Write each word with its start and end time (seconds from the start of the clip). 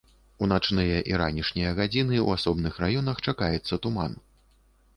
У 0.45 0.45
начныя 0.51 0.95
і 1.11 1.19
ранішнія 1.23 1.75
гадзіны 1.81 2.17
ў 2.25 2.39
асобных 2.39 2.81
раёнах 2.85 3.23
чакаецца 3.29 3.81
туман. 3.85 4.21